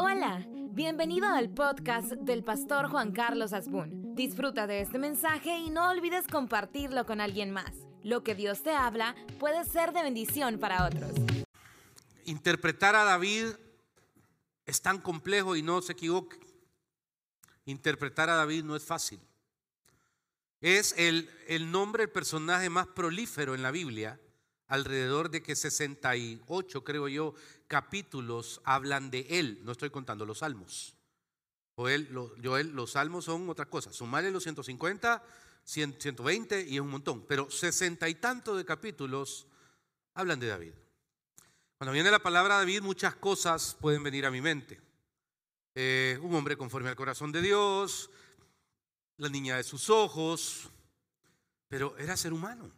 [0.00, 4.14] Hola, bienvenido al podcast del pastor Juan Carlos Asbun.
[4.14, 7.72] Disfruta de este mensaje y no olvides compartirlo con alguien más.
[8.04, 11.10] Lo que Dios te habla puede ser de bendición para otros.
[12.26, 13.46] Interpretar a David
[14.66, 16.38] es tan complejo y no se equivoque.
[17.64, 19.18] Interpretar a David no es fácil.
[20.60, 24.20] Es el, el nombre, el personaje más prolífero en la Biblia
[24.68, 27.34] alrededor de que 68, creo yo,
[27.68, 29.60] capítulos hablan de él.
[29.62, 30.96] No estoy contando los salmos.
[31.76, 33.92] O él, los salmos son otra cosa.
[33.92, 35.22] Sumarle los 150,
[35.62, 37.24] 120 y es un montón.
[37.28, 39.46] Pero sesenta y tantos de capítulos
[40.14, 40.72] hablan de David.
[41.76, 44.80] Cuando viene la palabra David, muchas cosas pueden venir a mi mente.
[45.76, 48.10] Eh, un hombre conforme al corazón de Dios,
[49.16, 50.70] la niña de sus ojos,
[51.68, 52.72] pero era ser humano.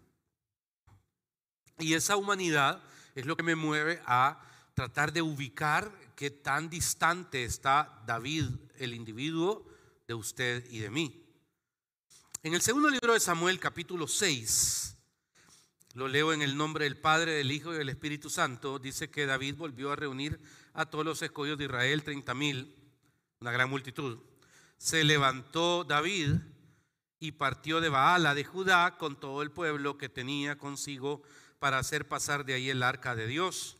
[1.78, 2.82] Y esa humanidad
[3.14, 8.94] es lo que me mueve a tratar de ubicar qué tan distante está David, el
[8.94, 9.66] individuo,
[10.06, 11.24] de usted y de mí.
[12.42, 14.96] En el segundo libro de Samuel, capítulo 6,
[15.94, 19.26] lo leo en el nombre del Padre, del Hijo y del Espíritu Santo, dice que
[19.26, 20.40] David volvió a reunir
[20.72, 22.76] a todos los escollos de Israel, 30 mil,
[23.40, 24.18] una gran multitud.
[24.78, 26.36] Se levantó David
[27.18, 31.22] y partió de Baala de Judá con todo el pueblo que tenía consigo
[31.58, 33.76] para hacer pasar de ahí el arca de Dios,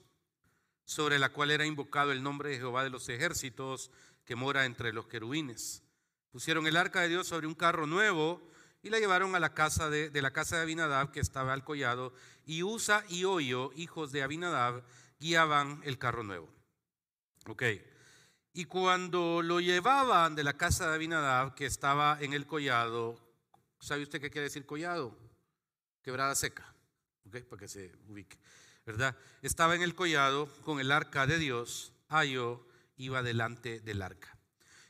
[0.90, 3.92] sobre la cual era invocado el nombre de Jehová de los ejércitos,
[4.24, 5.84] que mora entre los querubines.
[6.32, 8.42] Pusieron el arca de Dios sobre un carro nuevo
[8.82, 12.12] y la llevaron a la casa de, la casa de Abinadab, que estaba al collado,
[12.44, 14.82] y Usa y Oyo, hijos de Abinadab,
[15.20, 16.52] guiaban el carro nuevo.
[17.46, 17.62] Ok.
[18.52, 23.16] Y cuando lo llevaban de la casa de Abinadab, que estaba en el collado,
[23.78, 25.16] ¿sabe usted qué quiere decir collado?
[26.02, 26.74] Quebrada seca
[27.30, 28.36] para que se ubique,
[29.42, 32.66] Estaba en el collado con el arca de Dios, Ayo
[32.96, 34.36] iba delante del arca.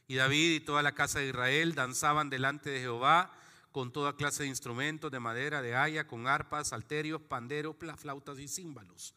[0.07, 3.33] Y David y toda la casa de Israel danzaban delante de Jehová
[3.73, 8.49] con toda clase de instrumentos de madera, de haya, con arpas, salterios, panderos, flautas y
[8.49, 9.15] címbalos.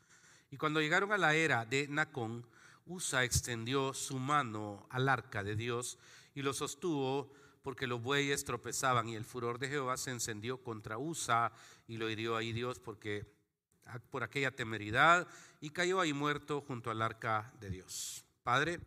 [0.52, 2.46] Y cuando llegaron a la era de Nacón,
[2.86, 5.98] Usa extendió su mano al arca de Dios
[6.36, 10.98] y lo sostuvo porque los bueyes tropezaban y el furor de Jehová se encendió contra
[10.98, 11.54] Usa
[11.88, 13.26] y lo hirió ahí Dios porque
[14.10, 15.28] por aquella temeridad
[15.62, 18.26] y cayó ahí muerto junto al arca de Dios.
[18.44, 18.80] Padre,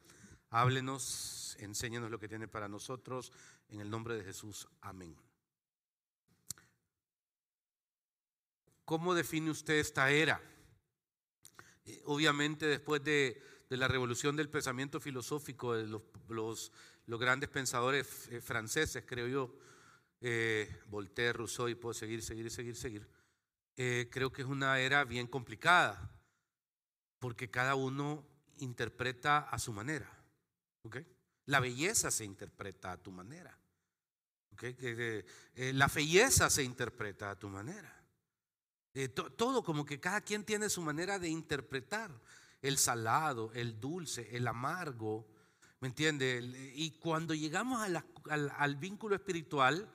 [0.51, 3.33] háblenos, enséñanos lo que tiene para nosotros
[3.69, 4.69] en el nombre de Jesús.
[4.81, 5.17] Amén.
[8.85, 10.41] ¿Cómo define usted esta era?
[11.85, 16.73] Eh, obviamente después de, la revolución del pensamiento filosófico de los, los
[17.07, 19.55] los grandes pensadores eh, franceses, creo yo,
[20.21, 23.07] eh, Voltaire, Rousseau, y puedo seguir, seguir, seguir, seguir,
[23.77, 26.11] eh, creo que es una era bien complicada,
[27.19, 28.27] porque cada uno
[28.59, 30.11] interpreta a su manera.
[31.47, 33.59] La belleza se interpreta a tu manera.
[35.55, 37.93] la belleza se interpreta a tu manera.
[39.37, 42.11] todo como que cada quien tiene su manera de interpretar
[42.63, 45.29] el salado, el dulce, el amargo,
[45.81, 46.73] ¿Me entiende?
[46.75, 47.87] Y cuando llegamos
[48.29, 49.89] al, vínculo espiritual,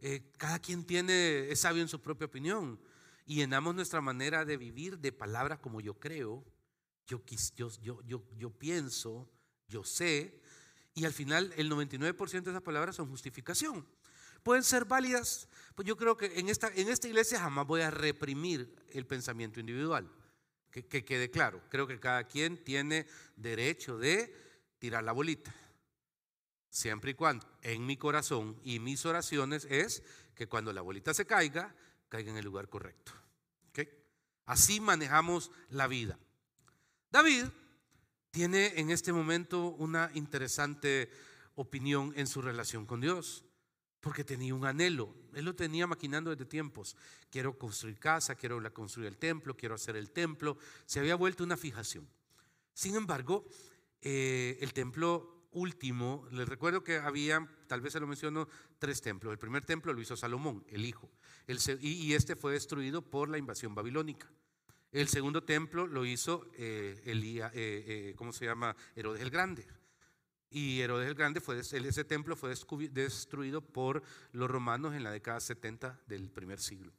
[0.00, 2.78] eh, cada quien tiene, es sabio en su propia opinión.
[3.28, 6.42] Y llenamos nuestra manera de vivir de palabras como yo creo,
[7.06, 7.22] yo,
[7.82, 9.30] yo, yo, yo pienso,
[9.68, 10.40] yo sé.
[10.94, 13.86] Y al final el 99% de esas palabras son justificación.
[14.42, 17.90] Pueden ser válidas, pues yo creo que en esta, en esta iglesia jamás voy a
[17.90, 20.10] reprimir el pensamiento individual.
[20.70, 23.06] que quede claro, creo que cada quien tiene
[23.36, 24.34] derecho de
[24.78, 25.54] tirar la bolita.
[26.70, 30.02] Siempre y cuando en mi corazón y mis oraciones es
[30.34, 31.74] que cuando la bolita se caiga,
[32.08, 33.12] caiga en el lugar correcto.
[34.48, 36.18] Así manejamos la vida.
[37.10, 37.44] David
[38.30, 41.10] tiene en este momento una interesante
[41.54, 43.44] opinión en su relación con Dios,
[44.00, 45.14] porque tenía un anhelo.
[45.34, 46.96] Él lo tenía maquinando desde tiempos.
[47.28, 50.56] Quiero construir casa, quiero construir el templo, quiero hacer el templo.
[50.86, 52.08] Se había vuelto una fijación.
[52.72, 53.44] Sin embargo,
[54.00, 58.48] eh, el templo último, les recuerdo que había, tal vez se lo menciono,
[58.78, 59.32] tres templos.
[59.32, 61.10] El primer templo lo hizo Salomón, el hijo,
[61.80, 64.30] y, este fue destruido por la invasión babilónica.
[64.90, 68.74] El segundo templo lo hizo eh, eh, ¿cómo se llama?
[68.96, 69.66] Herodes el Grande.
[70.50, 72.54] Y Herodes el Grande, fue, ese templo fue
[72.90, 74.02] destruido por
[74.32, 76.92] los romanos en la década 70 del primer siglo.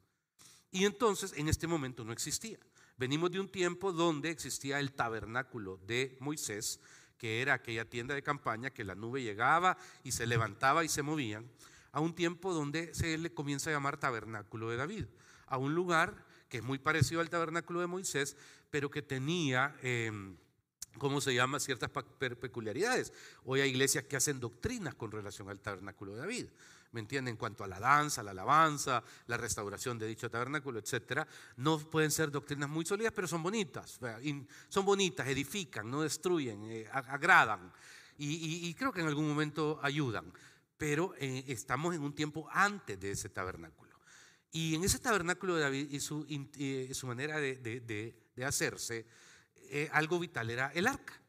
[0.70, 2.58] Y entonces en este momento no existía.
[2.96, 6.80] Venimos de un tiempo donde existía el tabernáculo de Moisés,
[7.20, 11.02] que era aquella tienda de campaña que la nube llegaba y se levantaba y se
[11.02, 11.46] movían,
[11.92, 15.04] a un tiempo donde se le comienza a llamar tabernáculo de David,
[15.46, 18.38] a un lugar que es muy parecido al tabernáculo de Moisés,
[18.70, 20.34] pero que tenía em,
[20.96, 21.60] ¿cómo se llama?
[21.60, 23.12] Ciertas peculiaridades.
[23.44, 26.46] Hoy hay iglesias que hacen doctrinas con relación al tabernáculo de David.
[26.92, 27.32] ¿Me entienden?
[27.32, 31.26] En cuanto a la danza, la alabanza, la restauración de dicho tabernáculo, etcétera.
[31.56, 34.00] No pueden ser doctrinas muy sólidas, pero son bonitas.
[34.68, 37.72] Son bonitas, edifican, no destruyen, eh, agradan.
[38.18, 40.32] Y, creo que en algún momento ayudan.
[40.76, 43.96] Pero eh, estamos en un tiempo antes de ese tabernáculo.
[44.50, 48.14] Y en ese tabernáculo de David y su, eh, su manera de,
[48.44, 49.06] hacerse,
[49.92, 51.19] algo vital era el arca.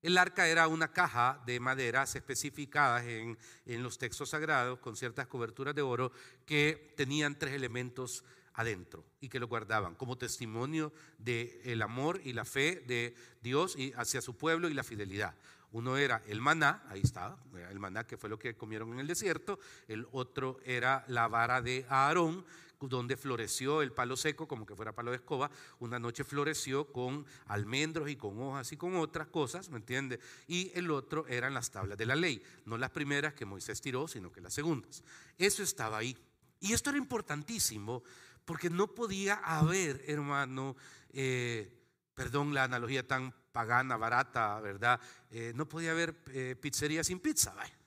[0.00, 3.36] El arca era una caja de maderas especificadas en,
[3.82, 6.12] los textos sagrados con ciertas coberturas de oro
[6.46, 8.24] que tenían tres elementos
[8.54, 13.92] adentro y que lo guardaban como testimonio del amor y la fe de Dios y
[13.96, 15.34] hacia su pueblo y la fidelidad.
[15.72, 17.36] Uno era el maná, ahí está,
[17.68, 21.60] el maná que fue lo que comieron en el desierto, el otro era la vara
[21.60, 22.44] de Aarón,
[22.80, 27.26] donde floreció el palo seco como que fuera palo de escoba, una noche floreció con
[27.46, 30.20] almendros y con hojas y con otras cosas, ¿me entiende?
[30.46, 34.06] Y el otro eran las tablas de la ley, no las primeras que Moisés tiró,
[34.06, 35.02] sino que las segundas.
[35.36, 36.16] Eso estaba ahí.
[36.60, 38.02] Y esto era importantísimo
[38.44, 40.76] porque no podía haber, hermano,
[41.10, 41.70] eh,
[42.14, 45.00] perdón la analogía tan pagana, barata, ¿verdad?
[45.30, 47.77] Eh, no podía haber eh, pizzería sin pizza, ¿vale?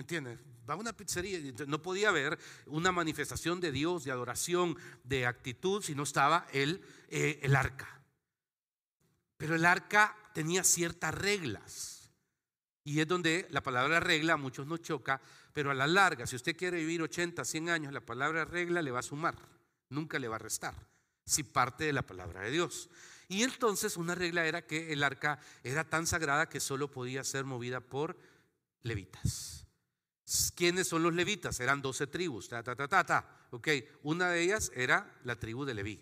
[0.00, 0.38] ¿Me entiendes?
[0.68, 5.82] Va a una pizzería, no podía haber una manifestación de Dios, de adoración, de actitud,
[5.82, 8.00] si no estaba el, eh, el arca.
[9.36, 12.10] Pero el arca tenía ciertas reglas.
[12.82, 15.20] Y es donde la palabra regla a muchos nos choca,
[15.52, 18.90] pero a la larga, si usted quiere vivir 80, 100 años, la palabra regla le
[18.90, 19.36] va a sumar,
[19.90, 20.74] nunca le va a restar,
[21.26, 22.88] si parte de la palabra de Dios.
[23.28, 27.44] Y entonces una regla era que el arca era tan sagrada que solo podía ser
[27.44, 28.16] movida por
[28.80, 29.60] levitas.
[30.54, 31.58] ¿Quiénes son los levitas?
[31.58, 32.48] Eran 12 tribus.
[32.48, 33.48] Ta, ta, ta, ta,
[34.02, 36.00] Una de ellas era la tribu de Leví.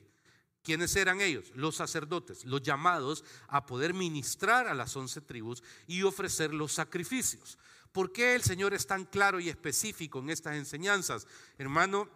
[0.62, 1.50] ¿Quiénes eran ellos?
[1.54, 7.58] Los sacerdotes, los llamados a poder ministrar a las 11 tribus y ofrecer los sacrificios.
[7.90, 11.26] ¿Por qué el Señor es tan claro y específico en estas enseñanzas?
[11.56, 12.10] Hermano,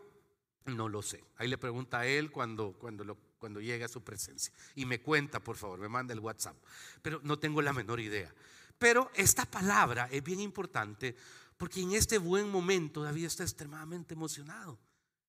[0.67, 1.25] no lo sé.
[1.39, 4.53] Ahí le pregunta a él cuando, cuando, cuando llegue a su presencia.
[4.75, 6.57] Y me cuenta, por favor, me manda el WhatsApp.
[7.01, 8.35] Pero no tengo la menor idea.
[8.79, 11.17] Pero esta palabra es bien importante
[11.63, 14.81] porque en este buen momento David está extremadamente emocionado.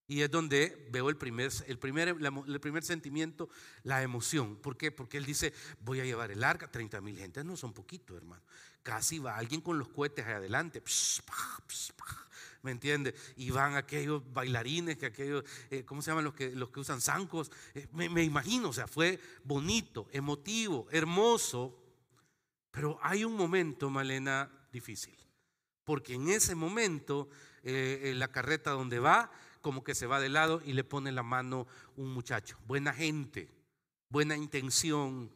[0.08, 3.50] Y es donde veo el primer, el primer, el primer sentimiento,
[3.84, 4.56] la emoción.
[4.56, 4.92] ¿Por qué?
[4.92, 8.42] Porque él dice, voy a llevar el arca, 30 mil gentes, no son poquito, hermano.
[8.82, 10.82] Casi va alguien con los cohetes ahí adelante.
[12.64, 13.14] ¿Me entiende?
[13.36, 17.00] Y van aquellos bailarines, que aquellos, eh, ¿cómo se llaman los que, los que usan
[17.00, 17.52] zancos?
[17.76, 21.80] Eh, me imagino, o sea, fue bonito, emotivo, hermoso.
[22.72, 25.23] Pero hay un momento, Malena, difícil
[25.84, 27.30] porque en ese momento
[27.64, 29.32] eh, la carreta donde va,
[29.62, 33.50] como que se va de lado y le pone la mano un muchacho, buena gente,
[34.10, 35.32] buena intención,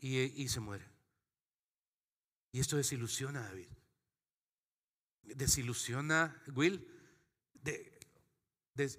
[0.00, 0.84] y, se muere.
[2.52, 3.68] Y esto desilusiona a David.
[5.22, 6.86] Desilusiona, Will.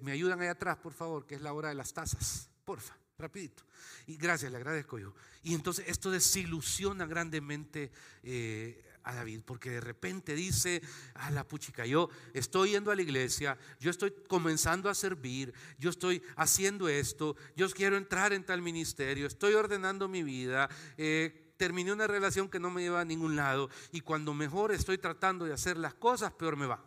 [0.02, 2.50] me ayudan ahí atrás, por favor, que es la hora de las tazas.
[2.64, 3.64] Porfa, rapidito.
[4.08, 5.14] Y gracias, le agradezco yo.
[5.44, 7.92] Y entonces esto desilusiona grandemente
[8.24, 10.82] eh, a David, porque de repente dice,
[11.16, 15.90] a la puchica, yo estoy yendo a la iglesia, yo estoy comenzando a servir, yo
[15.90, 21.94] estoy haciendo esto, yo quiero entrar en tal ministerio, estoy ordenando mi vida, eh, terminé
[21.94, 25.54] una relación que no me lleva a ningún lado y cuando mejor estoy tratando de
[25.54, 26.84] hacer las cosas, peor me va.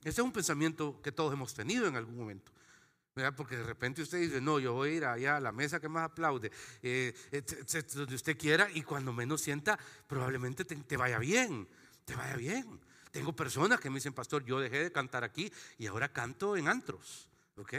[0.00, 2.52] Ese es un pensamiento que todos hemos tenido en algún momento.
[3.34, 5.88] Porque de repente usted dice, no, yo voy a ir allá a la mesa que
[5.88, 7.14] más aplaude, eh,
[7.94, 11.66] donde usted quiera, y cuando menos sienta, probablemente te, vaya bien,
[12.04, 12.78] te vaya bien.
[13.10, 16.68] Tengo personas que me dicen, pastor, yo dejé de cantar aquí y ahora canto en
[16.68, 17.74] antros, ¿ok?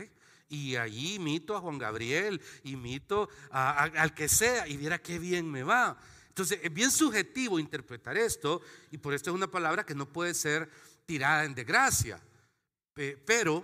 [0.50, 5.62] Y allí imito a Juan Gabriel, imito al que sea, y viera qué bien me
[5.62, 6.00] va.
[6.30, 10.34] Entonces, es bien subjetivo interpretar esto, y por esto es una palabra que no puede
[10.34, 10.68] ser
[11.06, 12.20] tirada en desgracia.
[12.96, 13.64] Pero,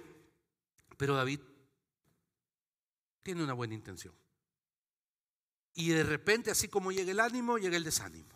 [0.95, 1.39] pero David
[3.23, 4.13] tiene una buena intención.
[5.75, 8.29] Y de repente, así como llega el ánimo, llega el desánimo.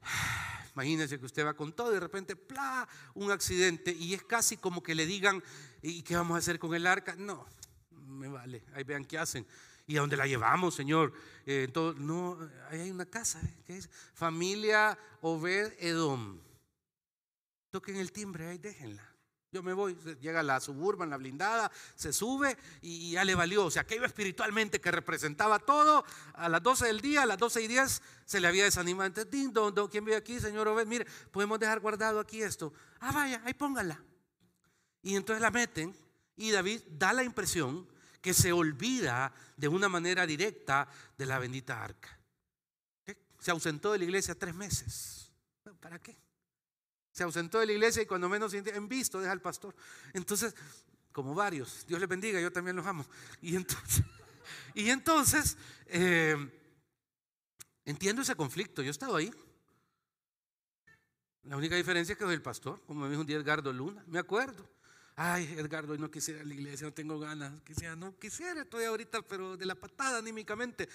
[0.74, 2.88] Imagínense que usted va con todo y de repente, ¡pla!
[3.14, 5.42] un accidente y es casi como que le digan,
[5.82, 7.14] ¿y qué vamos a hacer con el arca?
[7.14, 7.46] No,
[7.90, 9.46] me vale, ahí vean qué hacen.
[9.86, 11.12] ¿Y a dónde la llevamos, Señor?
[11.44, 12.38] Eh, no,
[12.70, 13.62] ahí hay una casa, ¿eh?
[13.66, 13.90] ¿qué es?
[14.14, 16.40] Familia Obed Edom.
[17.70, 19.11] Toquen el timbre, ahí déjenla.
[19.52, 23.66] Yo me voy, llega la suburban, la blindada, se sube y ya le valió.
[23.66, 27.60] O sea, aquello espiritualmente que representaba todo, a las 12 del día, a las 12
[27.60, 29.08] y 10, se le había desanimado.
[29.08, 29.30] Entonces,
[29.90, 30.86] ¿quién vive aquí, señor Obed?
[30.86, 32.72] Mire, podemos dejar guardado aquí esto.
[33.00, 34.02] Ah, vaya, ahí póngala.
[35.02, 35.94] Y entonces la meten
[36.34, 37.86] y David da la impresión
[38.22, 42.18] que se olvida de una manera directa de la bendita arca.
[43.38, 45.30] Se ausentó de la iglesia tres meses.
[45.78, 46.16] ¿Para qué?
[47.12, 49.74] Se ausentó de la iglesia y cuando menos en visto deja al pastor.
[50.14, 50.54] Entonces,
[51.12, 53.06] como varios, Dios les bendiga, yo también los amo.
[53.42, 56.36] Y entonces, eh,
[57.84, 59.30] entiendo ese conflicto, yo he estado ahí.
[61.44, 64.02] La única diferencia es que soy el pastor, como me dijo un día Edgardo Luna,
[64.06, 64.68] me acuerdo.
[65.16, 67.52] Ay, Edgardo, hoy no quisiera la iglesia, no tengo ganas.
[67.62, 70.88] Quisiera, no quisiera, estoy ahorita, pero de la patada anímicamente.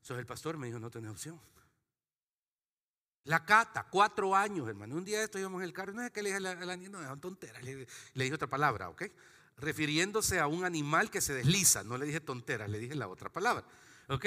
[0.00, 1.40] Soy el pastor, me dijo, no tenés opción.
[3.26, 4.94] La cata, cuatro años, hermano.
[4.94, 6.90] Un día esto íbamos en el carro, no es que le dije a la, niña,
[6.90, 7.60] no, es tontera.
[7.60, 9.02] Le, dije otra palabra, ¿ok?
[9.56, 13.28] Refiriéndose a un animal que se desliza, no le dije tontera, le dije la otra
[13.28, 13.64] palabra,
[14.08, 14.26] ¿ok?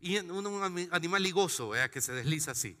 [0.00, 1.88] Y un, animal ligoso, ¿verdad?
[1.88, 2.76] que se desliza así.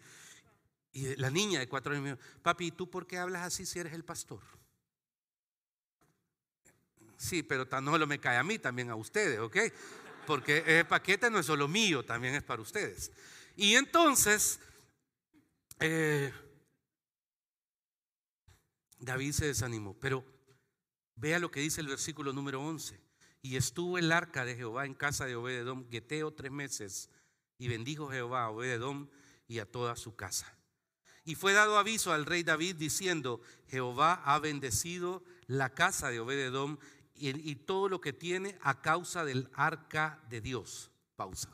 [0.92, 3.78] Y la niña de cuatro años me dijo, papi, ¿tú por qué hablas así si
[3.78, 4.40] eres el pastor?
[7.16, 9.56] Sí, pero tan solo me cae a mí, también a ustedes, ¿ok?
[10.26, 13.12] Porque el paquete no es solo mío, también es para ustedes.
[13.54, 14.58] Y entonces
[15.80, 16.32] eh,
[18.98, 20.24] David se desanimó, pero
[21.14, 23.00] vea lo que dice el versículo número 11.
[23.42, 27.10] Y estuvo el arca de Jehová en casa de Obededón, Geteo, tres meses,
[27.58, 29.10] y bendijo Jehová a Obededón
[29.46, 30.56] y a toda su casa.
[31.24, 36.78] Y fue dado aviso al rey David diciendo, Jehová ha bendecido la casa de Obededón
[37.14, 40.90] y, y todo lo que tiene a causa del arca de Dios.
[41.16, 41.50] Pausa.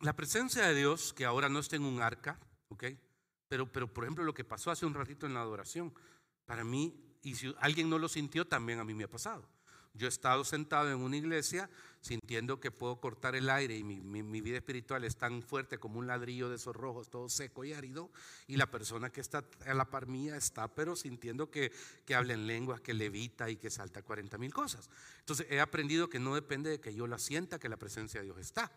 [0.00, 2.38] La presencia de Dios, que ahora no está en un arca,
[2.68, 2.84] ¿ok?
[3.48, 5.92] Pero, pero por ejemplo lo que pasó hace un ratito en la adoración,
[6.44, 9.48] para mí, y si alguien no lo sintió, también a mí me ha pasado.
[9.94, 11.68] Yo he estado sentado en una iglesia
[12.00, 16.06] sintiendo que puedo cortar el aire y mi, vida espiritual es tan fuerte como un
[16.06, 18.12] ladrillo de esos rojos, todo seco y árido,
[18.46, 21.72] y la persona que está a la par mía está, pero sintiendo que,
[22.04, 24.88] que habla en lenguas, que levita y que salta 40 mil cosas.
[25.18, 28.26] Entonces he aprendido que no depende de que yo la sienta, que la presencia de
[28.26, 28.70] Dios está.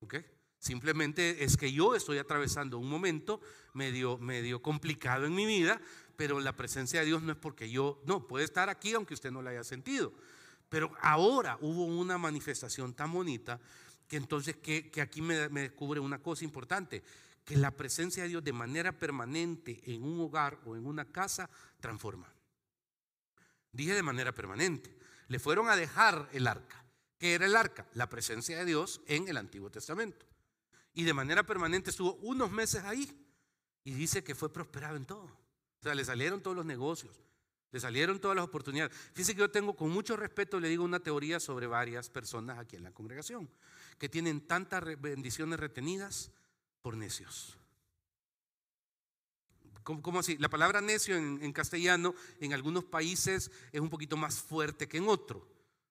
[0.00, 0.14] ¿ok?,
[0.62, 3.40] Simplemente es que yo estoy atravesando un momento
[3.72, 5.80] medio, medio complicado en mi vida,
[6.14, 9.32] pero la presencia de Dios no es porque yo, no, puede estar aquí aunque usted
[9.32, 10.12] no la haya sentido.
[10.68, 13.58] Pero ahora hubo una manifestación tan bonita
[14.06, 17.02] que entonces que, aquí me, me descubre una cosa importante,
[17.44, 21.50] que la presencia de Dios de manera permanente en un hogar o en una casa
[21.80, 22.32] transforma.
[23.72, 24.96] Dije de manera permanente.
[25.26, 26.84] Le fueron a dejar el arca.
[27.18, 27.84] ¿Qué era el arca?
[27.94, 30.31] La presencia de Dios en el Antiguo Testamento
[30.94, 33.10] y de manera permanente estuvo unos meses ahí
[33.84, 35.24] y dice que fue prosperado en todo.
[35.24, 37.20] O sea, le salieron todos los negocios,
[37.70, 38.96] le salieron todas las oportunidades.
[39.12, 42.76] Fíjese que yo tengo con mucho respeto, le digo una teoría sobre varias personas aquí
[42.76, 43.50] en la congregación,
[43.98, 46.30] que tienen tantas bendiciones retenidas
[46.82, 47.56] por necios.
[49.82, 50.36] ¿Cómo, así?
[50.38, 54.98] La palabra necio en, en, castellano en algunos países es un poquito más fuerte que
[54.98, 55.48] en otro.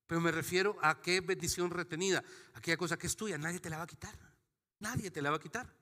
[0.08, 3.78] Pero me refiero a qué bendición retenida, aquella cosa que es tuya, nadie te la
[3.78, 4.31] va a quitar.
[4.82, 5.74] Nadie te la va a quitar.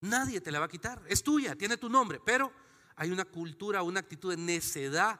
[0.00, 1.02] Nadie te la va a quitar.
[1.08, 2.20] Es tuya, tiene tu nombre.
[2.24, 2.52] Pero
[2.96, 5.18] hay una cultura, una actitud de necedad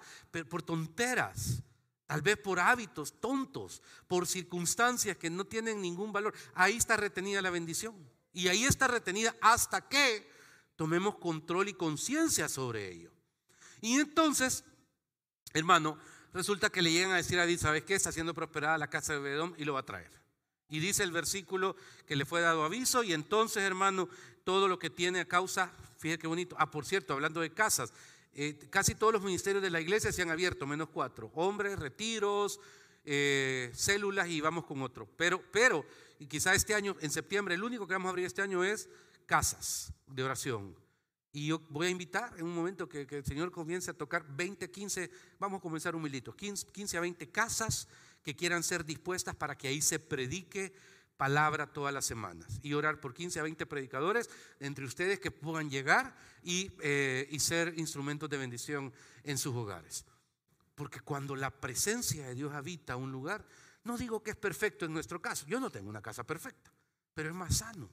[0.50, 1.62] por tonteras.
[2.06, 6.34] Tal vez por hábitos tontos, por circunstancias que no tienen ningún valor.
[6.54, 7.94] Ahí está retenida la bendición.
[8.32, 10.28] Y ahí está retenida hasta que
[10.76, 13.12] tomemos control y conciencia sobre ello.
[13.80, 14.64] Y entonces,
[15.52, 15.96] hermano,
[16.32, 17.94] resulta que le llegan a decir a David, ¿sabes qué?
[17.94, 20.23] Está siendo prosperada la casa de Bedón y lo va a traer.
[20.68, 24.09] Y dice el versículo que le fue dado aviso y entonces, hermano,
[24.44, 26.56] todo lo que tiene a causa, fíjate qué bonito.
[26.59, 27.92] Ah, por cierto, hablando de casas,
[28.35, 31.30] eh, casi todos los ministerios de la iglesia se han abierto, menos cuatro.
[31.35, 32.61] Hombres, retiros,
[33.04, 35.09] eh, células y vamos con otro.
[35.16, 35.85] Pero, pero,
[36.18, 38.88] y quizá este año, en septiembre, el único que vamos a abrir este año es
[39.26, 40.75] casas de oración.
[41.33, 44.71] Y yo voy a invitar en un momento que, el Señor comience a tocar 20,
[44.71, 47.88] 15, vamos a comenzar un milito, 15, 15 a 20 casas
[48.24, 50.72] que quieran ser dispuestas para que ahí se predique
[51.16, 54.28] palabra todas las semanas y orar por 15 a 20 predicadores
[54.58, 60.04] entre ustedes que puedan llegar y, eh, y ser instrumentos de bendición en sus hogares.
[60.74, 63.46] Porque cuando la presencia de Dios habita un lugar,
[63.84, 66.72] no digo que es perfecto en nuestro caso, yo no tengo una casa perfecta,
[67.12, 67.88] pero es más sano.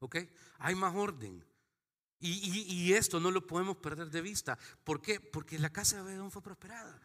[0.00, 0.16] ¿Ok?
[0.58, 1.44] Hay más orden.
[2.18, 4.58] Y, y, esto no lo podemos perder de vista.
[4.82, 5.20] ¿Por qué?
[5.20, 6.98] Porque la casa de Abedón fue prosperada.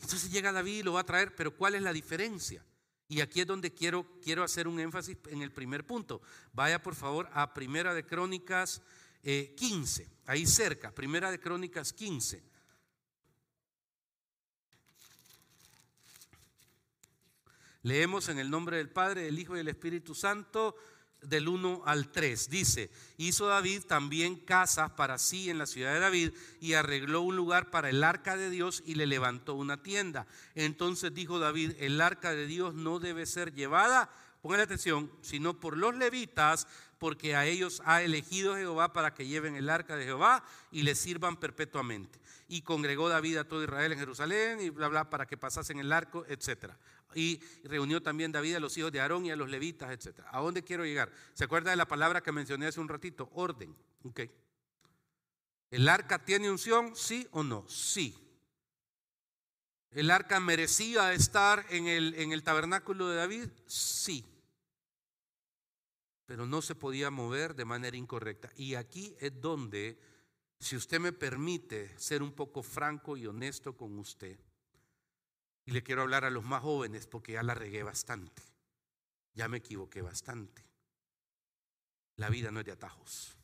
[0.00, 2.64] Entonces llega David y lo va a traer, pero ¿cuál es la diferencia?
[3.08, 6.20] Y aquí es donde quiero, quiero hacer un énfasis en el primer punto.
[6.52, 8.82] Vaya por favor a Primera de Crónicas
[9.22, 12.42] 15, eh, ahí cerca, Primera de Crónicas 15.
[17.82, 20.76] Leemos en el nombre del Padre, del Hijo y del Espíritu Santo.
[21.22, 22.48] Del 1 al 3.
[22.50, 27.36] Dice, hizo David también casas para sí en la ciudad de David y arregló un
[27.36, 30.26] lugar para el arca de Dios y le levantó una tienda.
[30.54, 34.10] Entonces dijo David, el arca de Dios no debe ser llevada,
[34.42, 36.66] pongan atención, sino por los levitas,
[36.98, 40.94] porque a ellos ha elegido Jehová para que lleven el arca de Jehová y le
[40.94, 42.18] sirvan perpetuamente.
[42.48, 45.92] Y congregó David a todo Israel en Jerusalén y bla, bla, para que pasasen el
[45.92, 46.76] arco, etcétera
[47.14, 50.20] y reunió también David a los hijos de Aarón y a los levitas, etc.
[50.30, 51.10] ¿A dónde quiero llegar?
[51.34, 53.30] ¿Se acuerda de la palabra que mencioné hace un ratito?
[53.34, 53.74] Orden.
[54.04, 54.30] Okay.
[55.70, 56.94] ¿El arca tiene unción?
[56.94, 57.68] ¿Sí o no?
[57.68, 58.16] Sí.
[59.90, 63.48] ¿El arca merecía estar en el, en el tabernáculo de David?
[63.66, 64.24] Sí.
[66.26, 68.50] Pero no se podía mover de manera incorrecta.
[68.54, 69.98] Y aquí es donde,
[70.60, 74.38] si usted me permite ser un poco franco y honesto con usted,
[75.68, 78.42] y le quiero hablar a los más jóvenes porque ya la regué bastante.
[79.34, 80.64] Ya me equivoqué bastante.
[82.16, 83.36] La vida no es de atajos.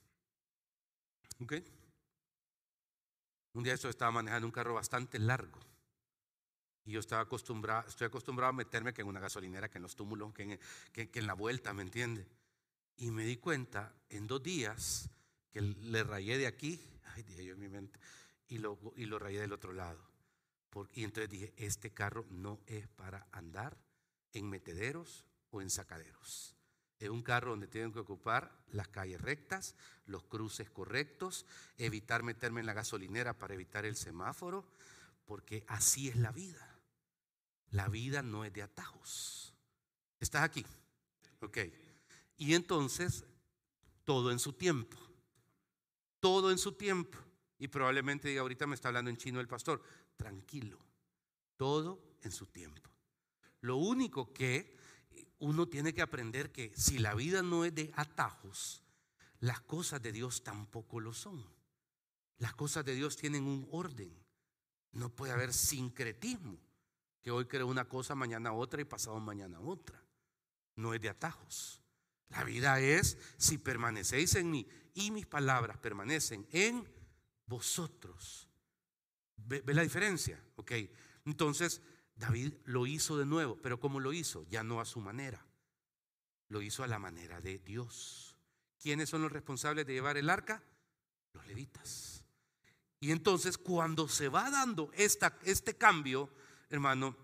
[1.42, 1.52] ¿Ok?
[3.52, 5.60] Un día yo estaba manejando un carro bastante largo.
[6.86, 9.94] Y yo estaba acostumbrado, estoy acostumbrado a meterme que en una gasolinera, que en los
[9.94, 10.58] túmulos, que en,
[10.92, 12.26] que, en la vuelta, ¿me entiende?
[12.96, 15.10] Y me di cuenta en dos días
[15.50, 18.00] que le rayé de aquí, ay, dije yo en mi mente,
[18.48, 20.13] y lo, y lo rayé del otro lado
[20.92, 23.76] y entonces dije, este carro no es para andar
[24.32, 26.56] en metederos o en sacaderos.
[26.98, 29.76] Es un carro donde tengo que ocupar las calles rectas,
[30.06, 34.68] los cruces correctos, evitar meterme en la gasolinera para evitar el semáforo,
[35.26, 36.78] porque así es la vida.
[37.70, 39.54] La vida no es de atajos.
[40.20, 40.64] ¿Estás aquí?
[41.40, 41.58] Ok.
[42.36, 43.24] Y entonces,
[44.04, 44.96] todo en su tiempo.
[46.20, 47.18] Todo en su tiempo.
[47.58, 49.82] Y probablemente diga, ahorita me está hablando en chino el pastor
[50.16, 50.78] tranquilo,
[51.56, 52.90] todo en su tiempo.
[53.60, 54.76] Lo único que
[55.38, 58.82] uno tiene que aprender que si la vida no es de atajos,
[59.40, 61.44] las cosas de Dios tampoco lo son.
[62.38, 64.12] Las cosas de Dios tienen un orden.
[64.92, 66.58] No puede haber sincretismo,
[67.22, 70.02] que hoy creo una cosa, mañana otra y pasado mañana otra.
[70.76, 71.80] No es de atajos.
[72.28, 76.88] La vida es si permanecéis en mí y mis palabras permanecen en
[77.46, 78.48] vosotros.
[79.36, 80.42] ¿Ve, la diferencia?
[80.56, 80.72] Ok.
[81.24, 81.82] Entonces,
[82.16, 84.44] David lo hizo de nuevo, pero ¿cómo lo hizo?
[84.48, 85.44] Ya no a su manera.
[86.48, 88.36] Lo hizo a la manera de Dios.
[88.80, 90.62] ¿Quiénes son los responsables de llevar el arca?
[91.32, 92.24] Los levitas.
[93.00, 96.30] Y entonces, cuando se va dando esta, este cambio,
[96.70, 97.16] hermano,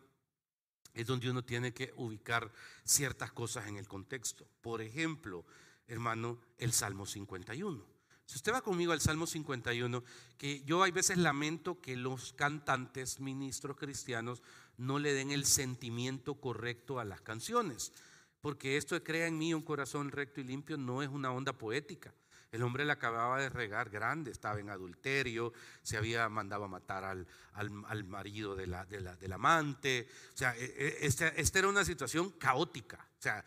[0.92, 2.52] es donde uno tiene que ubicar
[2.84, 4.46] ciertas cosas en el contexto.
[4.60, 5.44] Por ejemplo,
[5.86, 7.99] hermano, el Salmo 51.
[8.30, 10.04] Si usted va conmigo al Salmo 51,
[10.38, 14.40] que yo hay veces lamento que los cantantes, ministros cristianos,
[14.76, 17.92] no le den el sentimiento correcto a las canciones,
[18.40, 22.14] porque esto crea en mí un corazón recto y limpio no es una onda poética.
[22.52, 27.02] El hombre le acababa de regar grande, estaba en adulterio, se había mandado a matar
[27.02, 30.06] al, al, marido de la, de la, del amante.
[30.32, 33.04] O sea, e, e, esta, era una situación caótica.
[33.18, 33.44] O sea,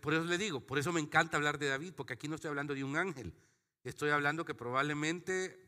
[0.00, 2.50] por eso le digo, por eso me encanta hablar de David, porque aquí no estoy
[2.50, 3.34] hablando de un ángel,
[3.82, 5.58] Estoy hablando que probablemente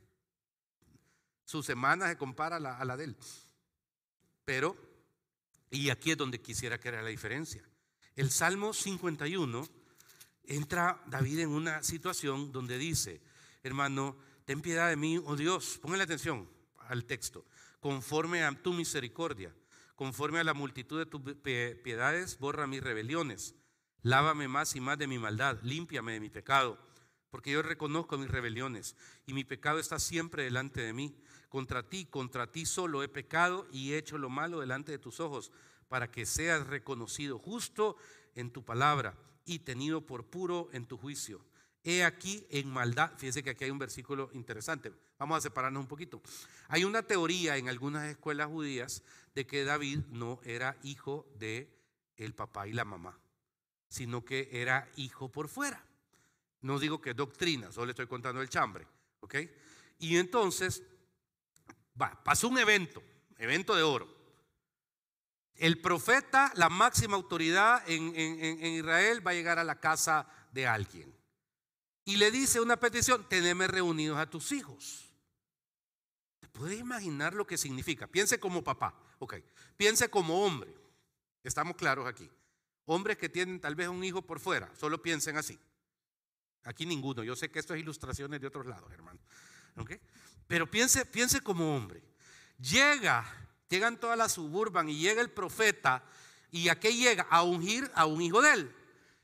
[1.44, 3.16] su semana se compara a la, de él.
[4.44, 4.76] Pero,
[5.70, 7.62] y aquí es donde quisiera que era la diferencia.
[8.14, 9.66] El Salmo 51
[10.44, 13.22] entra David en una situación donde dice,
[13.62, 16.48] hermano, ten piedad de mí, oh Dios, póngale atención
[16.88, 17.46] al texto,
[17.80, 19.54] conforme a tu misericordia,
[19.94, 21.22] conforme a la multitud de tus
[21.82, 23.54] piedades, borra mis rebeliones,
[24.02, 26.91] lávame más y más de mi maldad, límpiame de mi pecado
[27.32, 31.16] porque yo reconozco mis rebeliones y mi pecado está siempre delante de mí.
[31.48, 35.18] Contra ti, contra ti solo he pecado y he hecho lo malo delante de tus
[35.18, 35.50] ojos,
[35.88, 37.96] para que seas reconocido justo
[38.34, 39.16] en tu palabra
[39.46, 41.42] y tenido por puro en tu juicio.
[41.82, 45.88] He aquí en maldad, fíjese que aquí hay un versículo interesante, vamos a separarnos un
[45.88, 46.20] poquito.
[46.68, 49.02] Hay una teoría en algunas escuelas judías
[49.34, 51.74] de que David no era hijo de
[52.16, 53.18] el papá y la mamá,
[53.88, 55.82] sino que era hijo por fuera.
[56.62, 58.86] No digo que doctrina, solo le estoy contando el chambre.
[59.20, 59.36] ¿Ok?
[59.98, 60.82] Y entonces,
[62.00, 63.02] va, pasó un evento,
[63.38, 64.22] evento de oro.
[65.54, 71.14] El profeta, la máxima autoridad en, Israel, va a llegar a la casa de alguien.
[72.04, 75.08] Y le dice una petición, teneme reunidos a tus hijos.
[76.40, 78.06] ¿Te puedes imaginar lo que significa?
[78.06, 79.36] Piense como papá, ok.
[79.76, 80.74] Piense como hombre.
[81.44, 82.28] Estamos claros aquí.
[82.86, 85.58] Hombres que tienen tal vez un hijo por fuera, solo piensen así.
[86.64, 87.24] Aquí ninguno.
[87.24, 89.20] Yo sé que esto es ilustraciones de otros lados, hermano.
[90.46, 92.02] Pero piense, piense como hombre.
[92.58, 93.24] Llega,
[93.68, 96.04] llegan todas las suburban y llega el profeta.
[96.50, 97.26] ¿Y a qué llega?
[97.30, 98.74] A ungir a un hijo de él.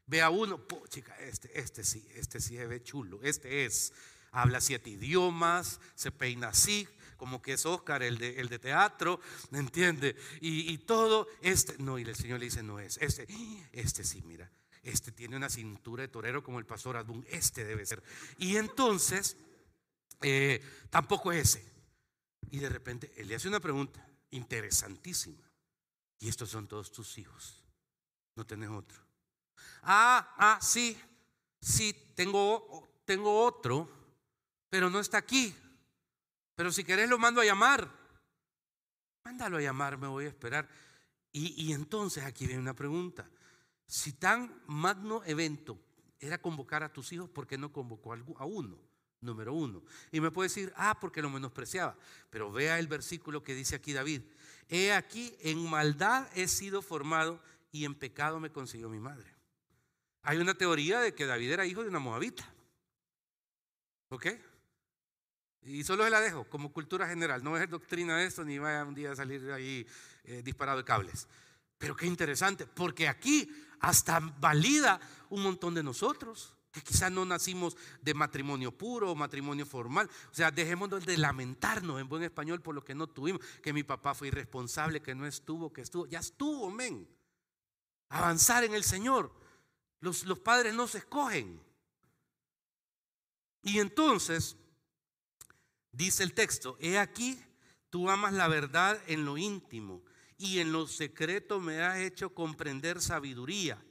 [0.09, 3.92] Ve a uno, chica, este, este sí, este sí se ve chulo, este es,
[4.33, 9.20] habla siete idiomas, se peina así, como que es Oscar, el de, el de teatro,
[9.51, 10.16] ¿me entiende?
[10.40, 13.27] Y, todo, este, no, y el Señor le dice, no es, este,
[13.72, 14.51] este sí, mira,
[14.90, 18.03] este tiene una cintura de torero como el pastor Adún, este debe ser.
[18.38, 19.37] Y entonces,
[20.22, 21.72] eh, tampoco es ese.
[22.51, 25.48] Y de repente, él le hace una pregunta interesantísima.
[26.20, 27.62] Y estos son todos tus hijos,
[28.35, 28.98] no tenés otro.
[29.83, 30.98] Ah, ah, sí,
[31.61, 33.88] sí, tengo, tengo otro,
[34.68, 35.55] pero no está aquí.
[36.55, 37.88] Pero si querés lo mando a llamar.
[39.24, 40.68] Mándalo a llamar, me voy a esperar.
[41.31, 43.29] Y, entonces aquí viene una pregunta.
[43.88, 45.81] Si tan magno evento
[46.20, 48.79] era convocar a tus hijos, ¿por qué no convocó a uno?
[49.22, 49.83] Número uno.
[50.12, 51.96] Y me puede decir, ah, porque lo menospreciaba.
[52.29, 54.22] Pero vea el versículo que dice aquí David.
[54.68, 59.35] He aquí, en maldad he sido formado y en pecado me consiguió mi madre.
[60.22, 62.46] Hay una teoría de que David era hijo de una moabita.
[64.11, 64.27] ¿Ok?
[65.62, 67.42] Y solo se la dejo como cultura general.
[67.42, 69.87] No es doctrina de esto, ni vaya un día a salir ahí
[70.24, 71.27] eh, disparado de cables.
[71.79, 77.77] Pero qué interesante, porque aquí hasta valida un montón de nosotros, que quizás no nacimos
[78.03, 80.09] de matrimonio puro o matrimonio formal.
[80.31, 83.83] O sea, dejémonos de lamentarnos en buen español por lo que no tuvimos, que mi
[83.83, 86.07] papá fue irresponsable, que no estuvo, que estuvo.
[86.07, 87.09] Ya estuvo, men.
[88.11, 89.33] Avanzar en el Señor.
[90.01, 91.61] Los, los padres no se escogen.
[93.62, 94.57] Y entonces
[95.99, 97.41] Dice el texto, he aquí,
[97.91, 100.03] tú amas la verdad en lo íntimo
[100.38, 103.83] y en lo secreto me has hecho comprender sabiduría.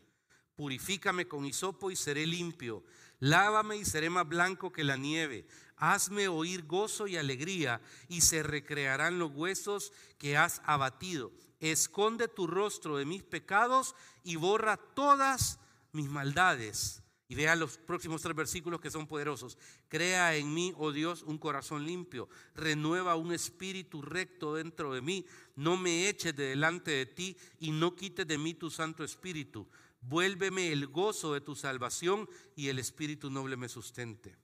[0.56, 2.84] Purifícame con hisopo y seré limpio.
[3.20, 5.46] Lávame y seré más blanco que la nieve.
[5.76, 11.32] Hazme oír gozo y alegría y se recrearán los huesos que has abatido.
[11.60, 15.60] Esconde tu rostro de mis pecados y borra todas
[15.92, 17.04] mis maldades.
[17.30, 19.58] Y vea los próximos tres versículos que son poderosos.
[19.90, 22.30] Crea en mí, oh Dios, un corazón limpio.
[22.56, 25.26] Renueva un espíritu recto dentro de mí.
[25.56, 29.68] No me eches de delante de ti y no quites de mí tu santo espíritu.
[30.00, 34.38] Vuélveme el gozo de tu salvación y el espíritu noble me sustente.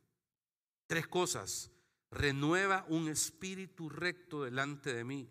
[0.88, 1.72] Tres cosas.
[2.12, 5.30] Renueva un espíritu recto delante de mí.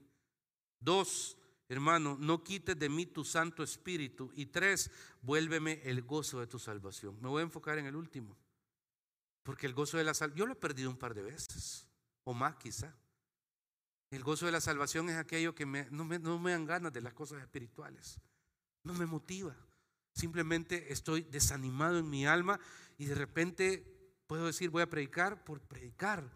[0.80, 1.36] Dos,
[1.72, 4.30] Hermano, no quites de mí tu Santo Espíritu.
[4.34, 4.90] Y tres,
[5.22, 7.16] vuélveme el gozo de tu salvación.
[7.22, 8.36] Me voy a enfocar en el último.
[9.42, 11.86] Porque el gozo de la salvación, yo lo he perdido un par de veces,
[12.24, 12.94] o más quizá.
[14.10, 17.00] El gozo de la salvación es aquello que no, me, no me dan ganas de
[17.00, 18.20] las cosas espirituales.
[18.84, 19.56] No me motiva.
[20.12, 22.60] Simplemente estoy desanimado en mi alma
[22.98, 26.30] y de repente puedo decir voy a predicar por predicar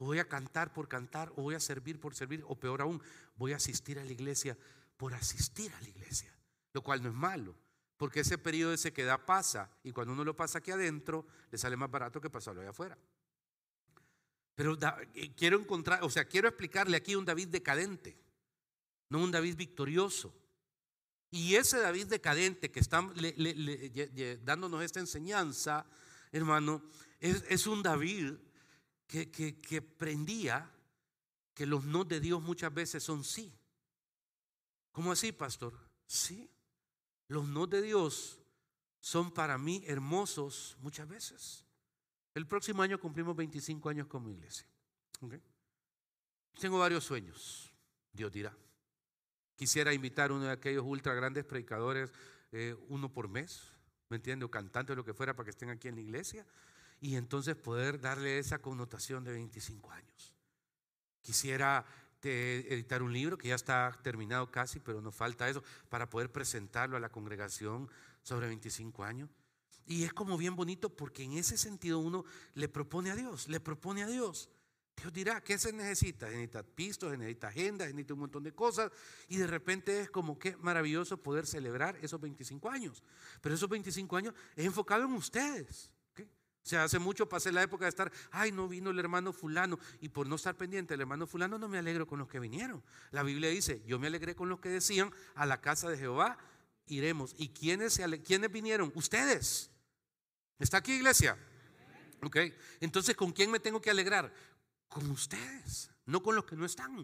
[0.00, 3.02] o voy a cantar por cantar, o voy a servir por servir, o peor aún,
[3.36, 4.56] voy a asistir a la iglesia
[4.96, 6.34] por asistir a la iglesia,
[6.72, 7.54] lo cual no es malo,
[7.98, 11.76] porque ese periodo de sequedad pasa, y cuando uno lo pasa aquí adentro, le sale
[11.76, 12.96] más barato que pasarlo allá afuera.
[14.54, 14.78] Pero
[15.14, 18.16] eh, quiero encontrar, o sea, quiero explicarle aquí un David decadente,
[19.10, 20.34] no un David victorioso.
[21.30, 23.06] Y ese David decadente que está
[24.44, 25.84] dándonos esta enseñanza,
[26.32, 26.82] hermano,
[27.20, 28.32] es, es un David
[29.10, 30.70] que, que, prendía
[31.52, 33.52] que los no de Dios muchas veces son sí.
[34.92, 35.74] ¿Cómo así, pastor?
[36.06, 36.48] Sí.
[37.26, 38.38] Los no de Dios
[39.00, 41.64] son para mí hermosos muchas veces.
[42.34, 44.66] El próximo año cumplimos 25 años como iglesia.
[46.60, 47.72] Tengo varios sueños,
[48.12, 48.56] Dios dirá.
[49.56, 52.12] Quisiera invitar a uno de aquellos ultra grandes predicadores,
[52.52, 53.72] eh, uno por mes,
[54.08, 54.44] ¿me entiende?
[54.44, 56.46] O cantante o lo que fuera, para que estén aquí en la iglesia
[57.00, 60.34] y entonces poder darle esa connotación de 25 años.
[61.22, 61.84] Quisiera
[62.22, 66.96] editar un libro que ya está terminado casi, pero nos falta eso para poder presentarlo
[66.96, 67.88] a la congregación
[68.22, 69.30] sobre 25 años.
[69.86, 73.60] Y es como bien bonito porque en ese sentido uno le propone a Dios, le
[73.60, 74.50] propone a Dios.
[74.96, 76.26] Dios dirá, ¿qué se necesita?
[76.26, 78.92] Se necesita pistos, se necesita agenda, se necesita un montón de cosas.
[79.28, 83.02] Y de repente es como que maravilloso poder celebrar esos 25 años.
[83.40, 85.90] Pero esos 25 años es enfocado en ustedes.
[86.70, 89.76] Sea, hace mucho pasé la época de estar, ay, no vino el hermano fulano.
[90.00, 92.80] Y por no estar pendiente del hermano fulano, no me alegro con los que vinieron.
[93.10, 96.38] La Biblia dice, yo me alegré con los que decían, a la casa de Jehová
[96.86, 97.34] iremos.
[97.36, 98.92] ¿Y quiénes, se quiénes vinieron?
[98.94, 99.72] Ustedes.
[100.60, 101.36] ¿Está aquí, iglesia?
[102.22, 102.36] Ok.
[102.78, 104.32] Entonces, ¿con quién me tengo que alegrar?
[104.86, 106.94] Con ustedes, no con los que no están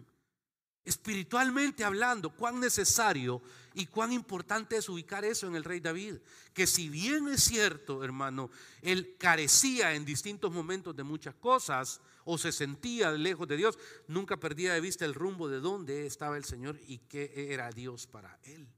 [0.87, 3.41] espiritualmente hablando, cuán necesario
[3.73, 6.15] y cuán importante es ubicar eso en el rey David.
[6.53, 8.49] Que si bien es cierto, hermano,
[8.81, 14.37] él carecía en distintos momentos de muchas cosas o se sentía lejos de Dios, nunca
[14.37, 18.39] perdía de vista el rumbo de dónde estaba el Señor y qué era Dios para
[18.43, 18.69] él.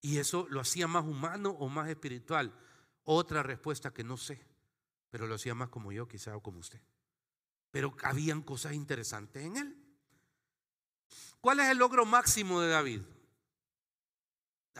[0.00, 2.58] Y eso lo hacía más humano o más espiritual.
[3.04, 4.42] Otra respuesta que no sé,
[5.10, 6.80] pero lo hacía más como yo, quizá, o como usted.
[7.70, 9.81] Pero habían cosas interesantes en él.
[11.42, 13.02] ¿Cuál es el logro máximo de David?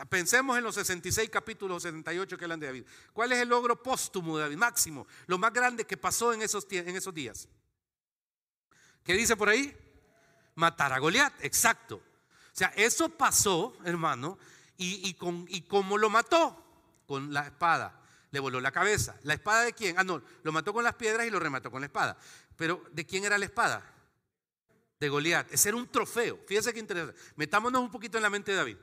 [0.09, 2.85] Pensemos en los 66 capítulos 78 que hablan de David.
[3.11, 4.55] ¿Cuál es el logro póstumo de David?
[4.55, 7.49] Máximo, lo más grande que pasó en esos, en esos días.
[9.03, 9.75] ¿Qué dice por ahí?
[10.55, 11.97] Matar a Goliat, exacto.
[11.97, 14.37] O sea, eso pasó, hermano,
[14.77, 16.63] y, y, con, y cómo lo mató?
[17.05, 17.99] Con la espada.
[18.31, 19.17] Le voló la cabeza.
[19.23, 19.99] ¿La espada de quién?
[19.99, 22.17] Ah, no, lo mató con las piedras y lo remató con la espada.
[22.55, 23.92] Pero ¿de quién era la espada?
[25.03, 25.51] De Goliat.
[25.51, 26.39] Ese era un trofeo.
[26.47, 27.19] Fíjense qué interesante.
[27.35, 28.77] Metámonos un poquito en la mente de David.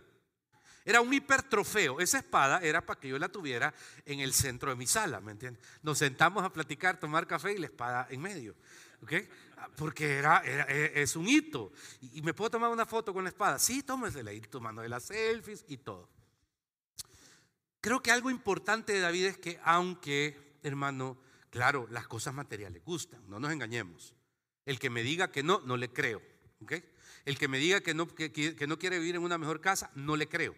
[0.84, 1.98] Era un hipertrofeo.
[1.98, 3.72] Esa espada era para que yo la tuviera
[4.04, 5.64] en el centro de mi sala, ¿me entiendes?
[5.82, 8.54] Nos sentamos a platicar, tomar café y la espada en medio.
[9.02, 9.14] ¿Ok?
[9.76, 11.72] Porque era, es un hito.
[12.02, 13.58] Y, me puedo tomar una foto con la espada.
[13.58, 14.30] Sí, tómesela.
[14.30, 16.10] Ir tomando de las selfies y todo.
[17.80, 23.22] Creo que algo importante de David es que, aunque, hermano, claro, las cosas materiales gustan,
[23.26, 24.14] no nos engañemos.
[24.70, 26.22] El que me diga que no, no le creo.
[26.62, 26.74] ¿ok?
[27.24, 30.14] El que me diga que no, que no quiere vivir en una mejor casa, no
[30.14, 30.54] le creo.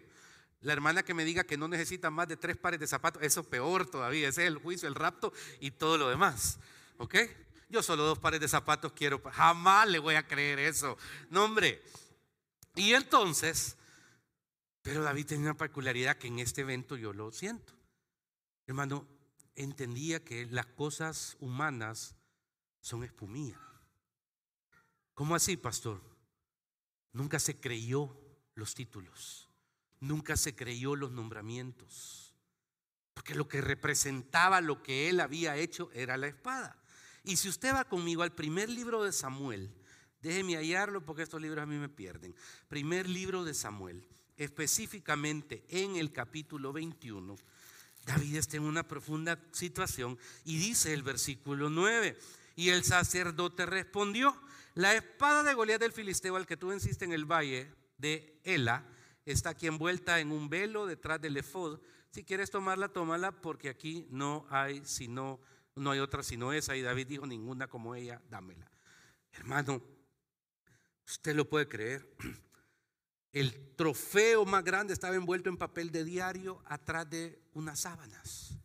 [0.61, 3.41] La hermana que me diga que no necesita más de tres pares de zapatos, eso
[3.41, 6.59] es peor todavía, ese es el juicio, el rapto y todo lo demás.
[7.69, 10.95] Yo solo dos pares de zapatos quiero, jamás le voy a creer eso.
[11.31, 11.81] No, hombre.
[12.75, 13.77] Y entonces,
[14.83, 17.73] pero David tenía una peculiaridad que en este evento yo lo siento.
[18.67, 19.07] Hermano,
[19.55, 22.15] entendía que las cosas humanas
[22.79, 23.59] son espumía.
[25.13, 26.01] ¿Cómo así, pastor?
[27.11, 28.17] Nunca se creyó
[28.55, 29.49] los títulos.
[29.99, 32.33] Nunca se creyó los nombramientos,
[33.13, 36.77] porque lo que representaba lo que él había hecho era la espada.
[37.23, 39.73] Y si usted va conmigo al primer libro de Samuel,
[40.21, 42.35] déjeme hallarlo porque estos libros a mí me pierden.
[42.67, 47.37] Primer libro de Samuel, específicamente en el capítulo 21,
[48.05, 52.17] David está en una profunda situación y dice el versículo 9,
[52.57, 54.37] y el sacerdote respondió,
[54.75, 58.85] la espada de Goliat del Filisteo al que tú venciste en el valle de Ela,
[59.25, 61.79] está aquí envuelta en un velo detrás del efod.
[62.09, 65.39] Si quieres tomarla, tómala, porque aquí no hay sino,
[65.75, 66.75] no hay otra sino esa.
[66.75, 68.69] Y David dijo, ninguna como ella, dámela.
[69.31, 69.81] Hermano,
[71.05, 72.07] usted lo puede creer.
[73.31, 78.55] El trofeo más grande estaba envuelto en papel de diario atrás de unas sábanas.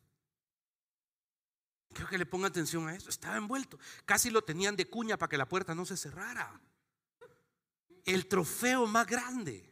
[1.93, 3.09] Creo que le ponga atención a eso.
[3.11, 3.79] Estaba envuelto.
[4.05, 6.61] Casi lo tenían de cuña para que la puerta no se cerrara.
[8.05, 9.69] El trofeo más grande.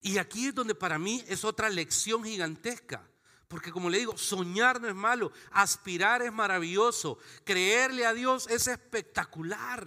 [0.00, 3.08] Y aquí es donde para mí es otra lección gigantesca.
[3.48, 8.66] Porque como le digo, soñar no es malo, aspirar es maravilloso, creerle a Dios es
[8.66, 9.86] espectacular.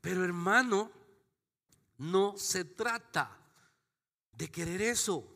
[0.00, 0.92] Pero hermano,
[1.96, 3.36] no se trata
[4.32, 5.28] de querer eso.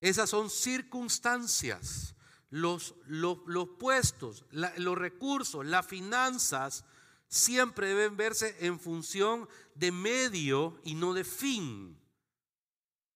[0.00, 2.14] Esas son circunstancias,
[2.52, 3.38] los, los,
[3.78, 6.84] puestos, los recursos, las finanzas,
[7.26, 11.98] siempre deben verse en función de medio y no de fin.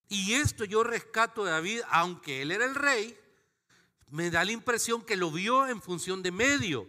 [0.09, 3.15] Y esto yo rescato de David, aunque él era el rey,
[4.09, 6.89] me da la impresión que lo vio en función de medio,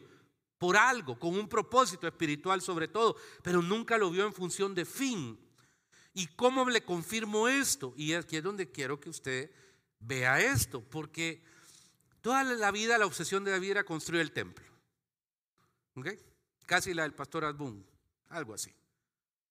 [0.57, 4.86] por algo, con un propósito espiritual sobre todo, pero nunca lo vio en función de
[4.86, 5.38] fin.
[6.13, 7.93] ¿Y cómo le confirmo esto?
[7.97, 9.51] Y aquí es donde quiero que usted
[9.99, 11.43] vea esto, porque
[12.28, 14.66] toda la vida la obsesión de David era construir el templo.
[16.66, 17.88] Casi la del pastor Asbun,
[18.28, 18.70] algo así.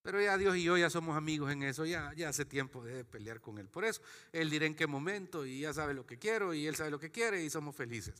[0.02, 3.02] Pero ya Dios y yo ya somos amigos en eso, ya, ya hace tiempo de
[3.02, 3.70] pelear con Él.
[3.70, 6.76] Por eso, Él dirá en qué momento y ya sabe lo que quiero y Él
[6.76, 8.14] sabe lo que quiere y somos felices.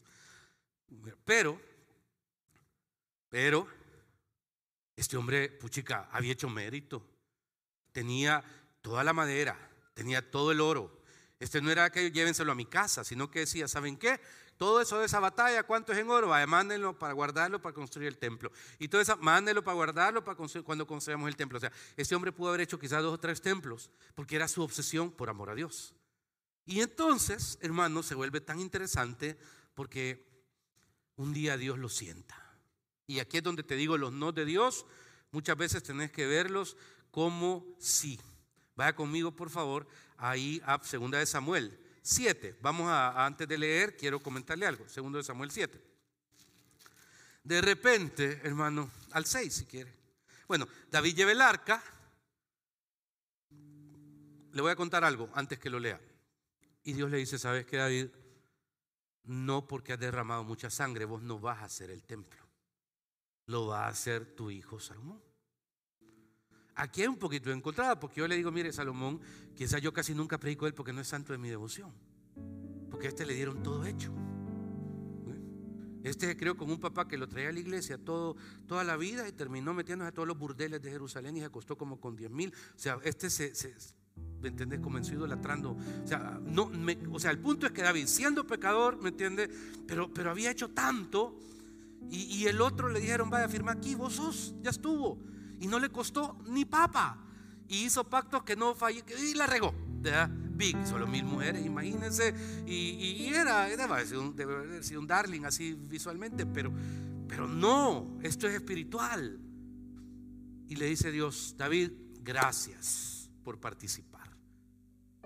[1.26, 1.60] Pero,
[3.28, 3.68] pero,
[4.96, 7.06] este hombre, puchica, había hecho mérito.
[7.92, 8.42] Tenía
[8.80, 9.58] toda la madera,
[9.92, 10.96] tenía todo el oro.
[11.38, 14.18] Este no era que llévenselo a mi casa, sino que decía, ¿saben qué?
[14.56, 16.28] Todo eso de esa batalla, ¿cuánto es en oro?
[16.28, 18.50] Vaya, mándenlo para guardarlo para construir el templo.
[18.78, 21.58] Y todo eso, mándenlo para guardarlo para cuando construyamos el templo.
[21.58, 24.62] O sea, ese hombre pudo haber hecho quizás dos o tres templos porque era su
[24.62, 25.94] obsesión por amor a Dios.
[26.64, 29.38] Y entonces, hermano, se vuelve tan interesante
[29.74, 30.26] porque
[31.16, 32.42] un día Dios lo sienta.
[33.06, 34.86] Y aquí es donde te digo los no de Dios,
[35.32, 36.78] muchas veces tenés que verlos
[37.10, 38.18] como sí.
[38.74, 42.58] Vaya conmigo, por favor, ahí a segunda de Samuel 7.
[42.60, 44.88] Vamos a, antes de leer, quiero comentarle algo.
[44.88, 45.82] Segundo de Samuel 7.
[47.42, 49.92] De repente, hermano, al 6 si quiere.
[50.46, 51.82] Bueno, David lleva el arca.
[53.50, 56.00] Le voy a contar algo antes que lo lea.
[56.84, 58.06] Y Dios le dice, ¿sabes qué, David?
[59.24, 62.40] No porque has derramado mucha sangre, vos no vas a hacer el templo.
[63.46, 65.20] Lo va a hacer tu hijo Salomón.
[66.76, 69.20] Aquí hay un poquito de encontrada, porque yo le digo, mire, Salomón,
[69.54, 71.92] quizás yo casi nunca predico él porque no es santo de mi devoción.
[72.90, 74.12] Porque a este le dieron todo hecho.
[76.04, 78.36] Este creo con un papá que lo traía a la iglesia todo,
[78.68, 81.76] toda la vida y terminó metiéndose a todos los burdeles de Jerusalén y se acostó
[81.76, 82.54] como con 10 mil.
[82.76, 83.52] O sea, este se,
[84.40, 84.78] ¿me entiendes?
[84.78, 85.72] Convencido idolatrando.
[85.72, 86.70] O sea, no,
[87.10, 89.50] o sea, el punto es que David, siendo pecador, ¿me entiendes?
[89.88, 91.40] Pero, pero había hecho tanto
[92.08, 95.18] y, el otro le dijeron, vaya, firma aquí, vos sos, ya estuvo.
[95.60, 97.18] Y no le costó ni papa.
[97.68, 99.74] Y hizo pactos que no falló y la regó.
[100.56, 102.34] Big, solo mil mujeres, imagínense.
[102.66, 106.72] Y, era, debe haber, sido un, darling así visualmente, pero,
[107.28, 109.38] pero no, esto es espiritual.
[110.68, 111.92] Y le dice Dios, David,
[112.22, 114.30] gracias por participar.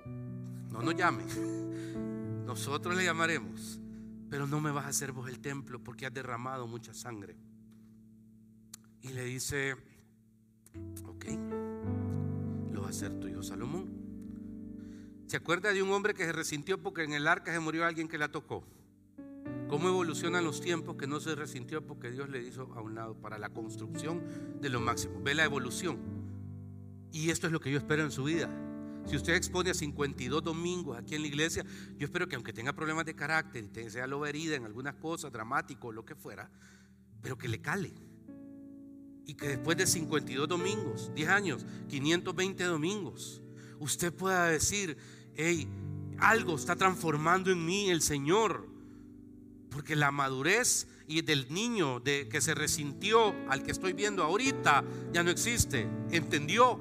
[0.07, 1.25] No nos llame,
[2.47, 3.79] nosotros le llamaremos,
[4.29, 7.37] pero no me vas a hacer vos el templo porque has derramado mucha sangre.
[9.03, 9.77] Y le dice,
[11.07, 11.25] ok,
[12.73, 13.89] lo va a hacer tu hijo Salomón.
[15.27, 18.09] ¿Se acuerda de un hombre que se resintió porque en el arca se murió alguien
[18.09, 18.65] que la tocó?
[19.69, 23.15] ¿Cómo evolucionan los tiempos que no se resintió porque Dios le hizo a un lado
[23.15, 24.23] para la construcción
[24.61, 25.21] de lo máximo?
[25.23, 25.99] Ve la evolución.
[27.13, 28.51] Y esto es lo que yo espero en su vida.
[29.07, 31.65] Si usted expone a 52 domingos aquí en la iglesia,
[31.97, 35.33] yo espero que aunque tenga problemas de carácter y sea lo herida en algunas cosas,
[35.33, 36.51] dramático, lo que fuera,
[37.23, 37.93] pero que le cale.
[39.31, 43.41] Y que después de 52 domingos, 10 años, 520 domingos,
[43.79, 44.97] usted pueda decir,
[45.37, 45.69] hey,
[46.19, 48.67] algo está transformando en mí el Señor.
[49.71, 54.83] Porque la madurez y del niño de que se resintió al que estoy viendo ahorita
[55.13, 55.87] ya no existe.
[56.11, 56.81] Entendió.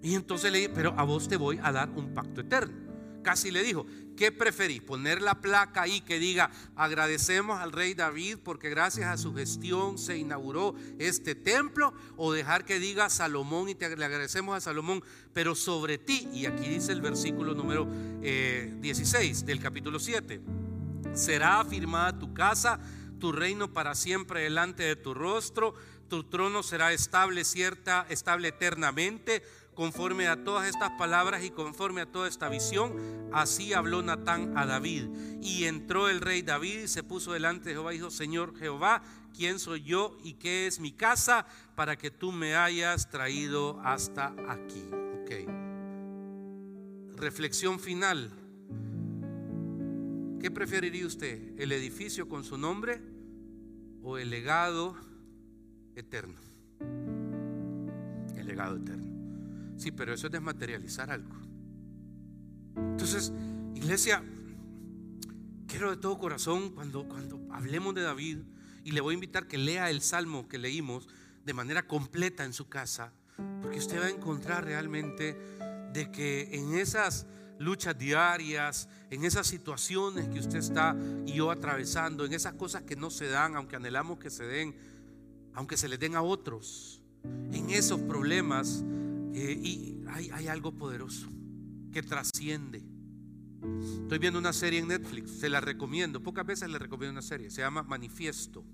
[0.00, 2.81] Y entonces le dije, pero a vos te voy a dar un pacto eterno.
[3.22, 4.82] Casi le dijo, ¿Qué preferís?
[4.82, 9.98] ¿Poner la placa ahí que diga agradecemos al rey David porque gracias a su gestión
[9.98, 11.94] se inauguró este templo?
[12.16, 16.28] ¿O dejar que diga Salomón y te agradecemos a Salomón, pero sobre ti?
[16.32, 17.86] Y aquí dice el versículo número
[18.20, 20.40] 16 eh, del capítulo 7.
[21.14, 22.80] Será afirmada tu casa,
[23.18, 25.74] tu reino para siempre delante de tu rostro,
[26.08, 29.42] tu trono será estable, cierta, estable eternamente
[29.74, 34.66] conforme a todas estas palabras y conforme a toda esta visión, así habló Natán a
[34.66, 35.06] David.
[35.40, 39.02] Y entró el rey David y se puso delante de Jehová y dijo, Señor Jehová,
[39.36, 44.34] ¿quién soy yo y qué es mi casa para que tú me hayas traído hasta
[44.48, 44.84] aquí?
[45.22, 45.30] Ok.
[47.16, 48.30] Reflexión final.
[50.40, 51.58] ¿Qué preferiría usted?
[51.58, 53.00] ¿El edificio con su nombre
[54.02, 54.96] o el legado
[55.94, 56.40] eterno?
[58.36, 59.11] El legado eterno.
[59.82, 61.34] Sí, pero eso es desmaterializar algo.
[62.76, 63.32] Entonces,
[63.74, 64.22] iglesia,
[65.66, 68.38] quiero de todo corazón cuando, cuando hablemos de David,
[68.84, 71.08] y le voy a invitar que lea el salmo que leímos
[71.44, 73.12] de manera completa en su casa,
[73.60, 75.36] porque usted va a encontrar realmente
[75.92, 77.26] de que en esas
[77.58, 82.94] luchas diarias, en esas situaciones que usted está y yo atravesando, en esas cosas que
[82.94, 84.76] no se dan, aunque anhelamos que se den,
[85.54, 88.84] aunque se les den a otros, en esos problemas
[89.34, 91.28] eh, y hay, algo poderoso
[91.90, 92.82] que trasciende.
[94.02, 96.22] Estoy viendo una serie en Netflix, se la recomiendo.
[96.22, 98.64] Pocas veces le recomiendo una serie, se llama Manifiesto.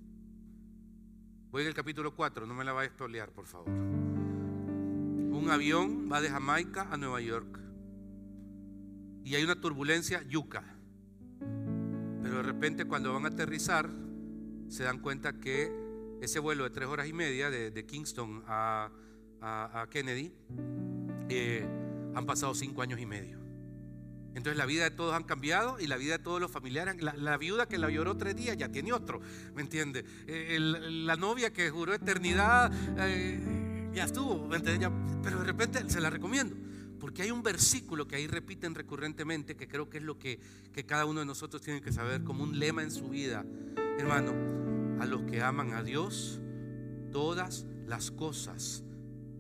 [1.51, 3.69] Voy en el capítulo 4, no me la vaya a espolear, por favor.
[3.69, 7.61] Un avión va de Jamaica a Nueva York
[9.25, 10.65] y hay una turbulencia yuca.
[11.39, 13.89] Pero de repente cuando van a aterrizar
[14.69, 15.71] se dan cuenta que
[16.21, 18.91] ese vuelo de tres horas y media de Kingston a
[19.41, 20.33] a, Kennedy,
[21.29, 21.67] eh,
[22.15, 23.39] han pasado cinco años y medio.
[24.35, 27.37] Entonces la vida de todos han cambiado y la vida de todos los familiares, la,
[27.39, 29.21] viuda que la lloró tres días ya tiene otro,
[29.55, 30.05] ¿me entiende?
[30.29, 34.49] Eh, la novia que juró eternidad eh, ya estuvo,
[35.23, 36.55] pero de repente se la recomiendo,
[37.01, 40.39] porque hay un versículo que ahí repiten recurrentemente que creo que es lo que,
[40.73, 43.45] que cada uno de nosotros tiene que saber como un lema en su vida,
[43.99, 46.41] hermano, a los que aman a Dios,
[47.11, 48.85] todas las cosas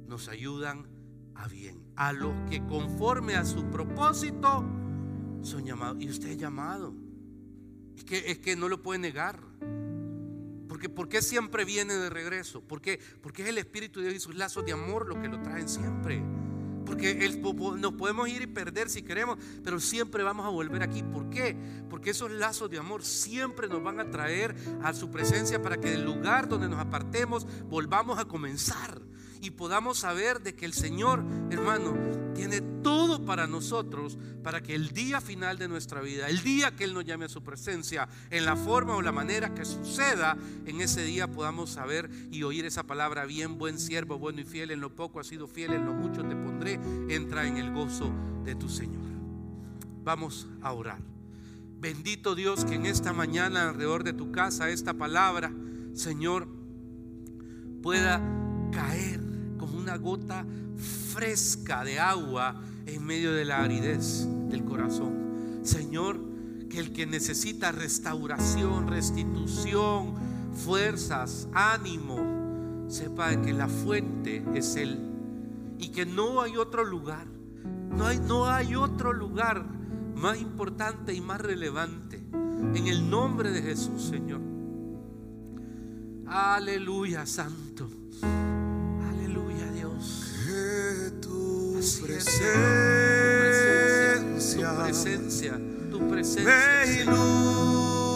[0.08, 0.86] nos ayudan
[1.34, 1.82] a bien.
[1.96, 4.64] A los que conforme a su propósito
[5.42, 6.02] son llamados.
[6.02, 6.94] Y usted es llamado.
[7.96, 9.40] Es que, es que no lo puede negar.
[10.68, 12.62] Porque, porque siempre viene de regreso.
[12.62, 15.40] Porque, porque es el Espíritu de Dios y sus lazos de amor lo que lo
[15.42, 16.22] traen siempre.
[16.84, 17.14] Porque
[17.78, 21.02] nos podemos ir y perder si queremos, pero siempre vamos a volver aquí.
[21.02, 21.54] ¿Por qué?
[21.90, 25.90] Porque esos lazos de amor siempre nos van a traer a su presencia para que
[25.90, 29.02] del lugar donde nos apartemos volvamos a comenzar.
[29.40, 31.94] Y podamos saber de que el Señor, hermano,
[32.34, 36.84] tiene todo para nosotros, para que el día final de nuestra vida, el día que
[36.84, 40.80] Él nos llame a su presencia, en la forma o la manera que suceda, en
[40.80, 44.80] ese día podamos saber y oír esa palabra, bien, buen siervo, bueno y fiel, en
[44.80, 46.78] lo poco has sido fiel, en lo mucho te pondré,
[47.08, 48.12] entra en el gozo
[48.44, 49.02] de tu Señor.
[50.04, 51.00] Vamos a orar.
[51.80, 55.52] Bendito Dios que en esta mañana alrededor de tu casa esta palabra,
[55.94, 56.48] Señor,
[57.82, 58.20] pueda
[58.72, 59.27] caer
[59.74, 60.44] una gota
[61.12, 65.60] fresca de agua en medio de la aridez del corazón.
[65.62, 66.18] Señor,
[66.68, 70.14] que el que necesita restauración, restitución,
[70.52, 74.98] fuerzas, ánimo, sepa que la fuente es Él
[75.78, 77.26] y que no hay otro lugar,
[77.96, 79.64] no hay, no hay otro lugar
[80.14, 82.22] más importante y más relevante.
[82.74, 84.40] En el nombre de Jesús, Señor.
[86.26, 87.88] Aleluya, Santo.
[92.38, 95.60] Así es, presencia, Tu presencia,
[95.90, 97.04] tu presencia.
[97.04, 98.07] me.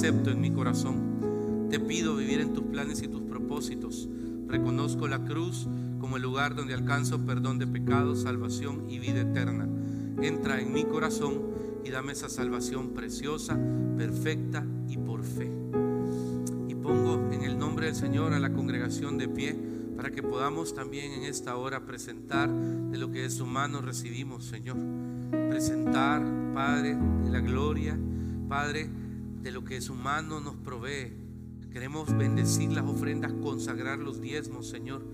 [0.00, 1.68] Acepto en mi corazón.
[1.68, 4.08] Te pido vivir en tus planes y tus propósitos.
[4.48, 9.68] Reconozco la cruz como el lugar donde alcanzo perdón de pecados, salvación y vida eterna.
[10.22, 11.42] Entra en mi corazón
[11.84, 13.58] y dame esa salvación preciosa,
[13.98, 15.52] perfecta y por fe.
[16.66, 19.54] Y pongo en el nombre del Señor a la congregación de pie
[19.98, 24.46] para que podamos también en esta hora presentar de lo que de su mano recibimos,
[24.46, 24.78] Señor.
[25.50, 26.24] Presentar,
[26.54, 27.98] Padre, de la gloria,
[28.48, 28.88] Padre,
[29.42, 31.12] de lo que su mano nos provee.
[31.72, 35.04] Queremos bendecir las ofrendas, consagrar los diezmos, Señor,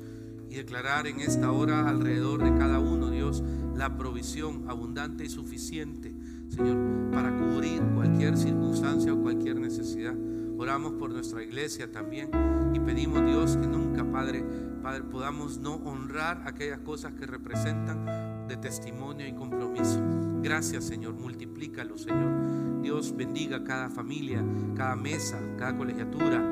[0.48, 3.42] y declarar en esta hora alrededor de cada uno, Dios,
[3.74, 6.14] la provisión abundante y suficiente,
[6.48, 10.14] Señor, para cubrir cualquier circunstancia o cualquier necesidad.
[10.58, 12.30] Oramos por nuestra iglesia también
[12.72, 14.42] y pedimos Dios que nunca, Padre,
[14.82, 20.00] Padre, podamos no honrar aquellas cosas que representan de testimonio y compromiso.
[20.42, 22.82] Gracias, Señor, multiplícalo, Señor.
[22.82, 24.44] Dios bendiga cada familia,
[24.76, 26.42] cada mesa, cada colegiatura,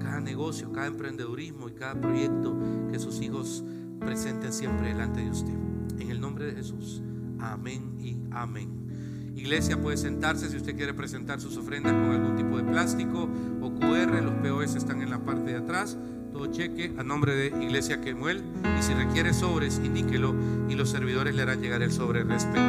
[0.00, 2.56] cada negocio, cada emprendedurismo y cada proyecto
[2.90, 3.64] que sus hijos
[3.98, 5.54] presenten siempre delante de usted.
[5.98, 7.02] En el nombre de Jesús.
[7.38, 9.32] Amén y amén.
[9.36, 13.28] Iglesia puede sentarse si usted quiere presentar sus ofrendas con algún tipo de plástico
[13.60, 14.22] o QR.
[14.22, 15.98] Los POS están en la parte de atrás.
[16.32, 18.42] Todo cheque a nombre de Iglesia Quemuel.
[18.78, 20.34] Y si requiere sobres, indíquelo
[20.68, 22.66] y los servidores le harán llegar el sobre respectivo.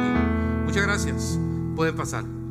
[0.64, 1.38] Muchas gracias.
[1.76, 2.41] Pueden pasar.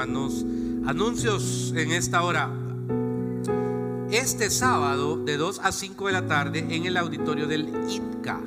[0.00, 0.44] Hermanos.
[0.86, 2.50] Anuncios en esta hora.
[4.10, 8.40] Este sábado, de 2 a 5 de la tarde, en el auditorio del ITCA,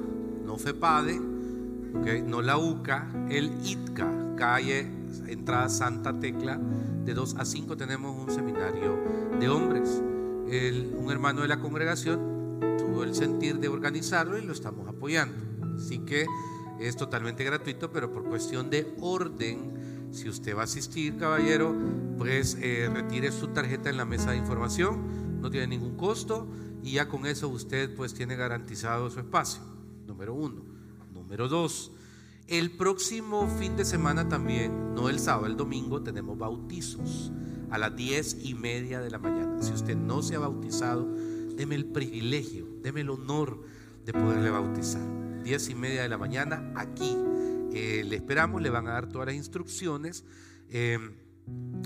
[0.45, 4.87] no FEPADE, ok, no la UCA, el ITCA, calle
[5.27, 6.59] entrada Santa Tecla,
[7.03, 8.99] de 2 a 5 tenemos un seminario
[9.39, 10.01] de hombres.
[10.47, 15.35] El- un hermano de la congregación tuvo el sentir de organizarlo y lo estamos apoyando.
[15.75, 16.25] Así que
[16.79, 21.75] es totalmente gratuito, pero por cuestión de orden, si usted va a asistir, caballero,
[22.17, 26.47] pues eh, retire su tarjeta en la mesa de información, no tiene ningún costo
[26.83, 29.61] y ya con eso usted pues tiene garantizado su espacio,
[30.07, 30.63] número uno.
[31.13, 31.91] Número dos,
[32.47, 37.31] el próximo fin de semana también, no el sábado, el domingo, tenemos bautizos
[37.69, 39.61] a las diez y media de la mañana.
[39.61, 41.07] Si usted no se ha bautizado,
[41.55, 43.63] deme el privilegio, deme el honor
[44.05, 45.03] de poderle bautizar.
[45.43, 47.15] Diez y media de la mañana aquí.
[47.71, 50.23] Le esperamos, le van a dar todas las instrucciones.
[50.69, 50.99] eh,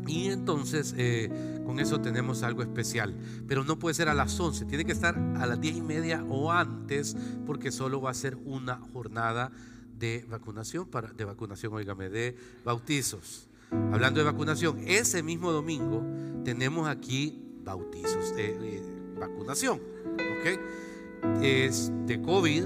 [0.08, 1.30] y entonces eh,
[1.66, 3.16] con eso tenemos algo especial.
[3.48, 6.26] Pero no puede ser a las 11, tiene que estar a las 10 y media
[6.28, 7.16] o antes
[7.46, 9.52] porque solo va a ser una jornada
[9.98, 13.48] de vacunación, para, de vacunación, oígame, de bautizos.
[13.72, 16.06] Hablando de vacunación, ese mismo domingo
[16.44, 18.84] tenemos aquí bautizos de,
[19.18, 21.42] vacunación, ¿ok?
[21.42, 22.66] Es de COVID,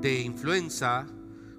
[0.00, 1.06] de influenza,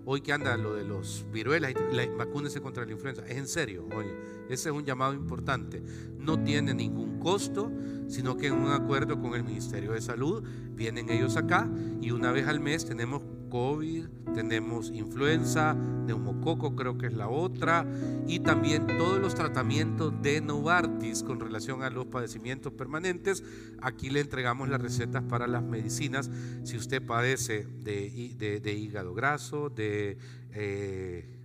[0.05, 3.87] hoy que anda lo de los viruelas, la, vacúnese contra la influenza, es en serio,
[3.95, 4.11] oye,
[4.49, 5.81] ese es un llamado importante.
[6.17, 7.71] No tiene ningún costo,
[8.07, 11.69] sino que en un acuerdo con el Ministerio de Salud vienen ellos acá
[12.01, 17.85] y una vez al mes tenemos COVID, tenemos influenza, neumococo creo que es la otra,
[18.27, 23.43] y también todos los tratamientos de Novartis con relación a los padecimientos permanentes.
[23.81, 26.29] Aquí le entregamos las recetas para las medicinas.
[26.63, 30.17] Si usted padece de, de hígado graso, de...
[30.53, 31.35] eh,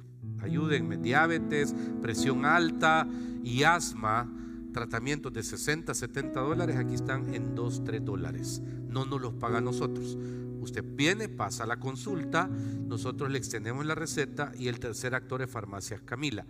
[0.41, 3.09] ayúdenme, diabetes, presión alta
[3.43, 4.31] y asma,
[4.73, 8.63] tratamientos de 60, 70 dólares, aquí están en 2, 3 dólares.
[8.89, 10.19] No nos los paga a nosotros.
[10.65, 15.51] Usted viene, pasa la consulta, nosotros le extendemos la receta y el tercer actor es
[15.51, 16.47] Farmacias Camila.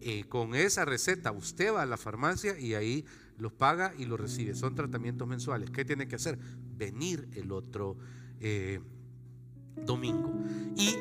[0.00, 3.04] Eh, con esa receta usted va a la farmacia y ahí
[3.38, 4.54] los paga y los recibe.
[4.54, 5.70] Son tratamientos mensuales.
[5.70, 6.38] ¿Qué tiene que hacer?
[6.76, 7.96] Venir el otro
[8.40, 8.80] eh,
[9.84, 10.32] domingo.
[10.76, 10.94] Y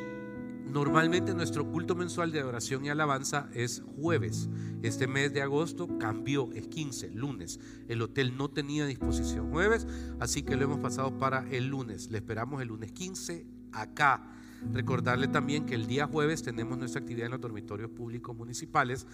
[0.67, 4.49] Normalmente nuestro culto mensual de adoración y alabanza es jueves.
[4.81, 7.59] Este mes de agosto cambió, es 15, lunes.
[7.87, 9.87] El hotel no tenía disposición jueves,
[10.19, 12.11] así que lo hemos pasado para el lunes.
[12.11, 14.31] Le esperamos el lunes 15 acá.
[14.73, 19.05] Recordarle también que el día jueves tenemos nuestra actividad en los dormitorios públicos municipales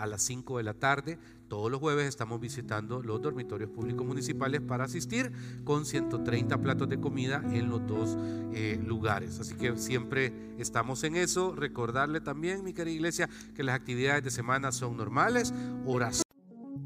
[0.00, 1.18] a las 5 de la tarde.
[1.48, 5.30] Todos los jueves estamos visitando los dormitorios públicos municipales para asistir
[5.64, 8.16] con 130 platos de comida en los dos
[8.52, 9.38] eh, lugares.
[9.40, 11.54] Así que siempre estamos en eso.
[11.54, 15.52] Recordarle también, mi querida iglesia, que las actividades de semana son normales.
[15.84, 16.24] Oración.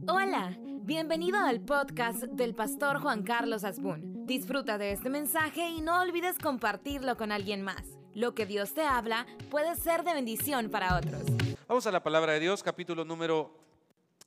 [0.08, 4.26] Hola, bienvenido al podcast del pastor Juan Carlos Asbun.
[4.26, 8.03] Disfruta de este mensaje y no olvides compartirlo con alguien más.
[8.14, 11.22] Lo que Dios te habla puede ser de bendición para otros.
[11.66, 13.50] Vamos a la palabra de Dios, capítulo número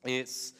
[0.03, 0.55] 6